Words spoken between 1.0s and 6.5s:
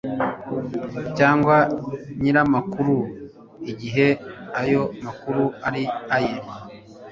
cyangwa nyir amakuru igihe ayo makuru ari aye